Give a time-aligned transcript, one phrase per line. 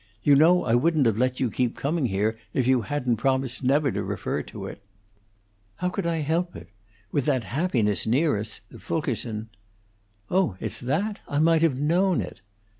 [0.23, 3.91] You know I wouldn't have let you keep coming here if you hadn't promised never
[3.91, 4.81] to refer to it."
[5.75, 6.69] "How could I help it?
[7.11, 9.49] With that happiness near us Fulkerson"
[10.31, 11.19] "Oh, it's that?
[11.27, 12.41] I might have known it!"